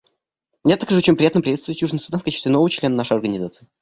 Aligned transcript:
Мне 0.63 0.77
также 0.77 0.97
очень 0.97 1.15
приятно 1.15 1.41
приветствовать 1.41 1.79
Южный 1.79 1.99
Судан 1.99 2.21
в 2.21 2.23
качестве 2.23 2.51
нового 2.51 2.71
члена 2.71 2.95
нашей 2.95 3.13
Организации. 3.13 3.67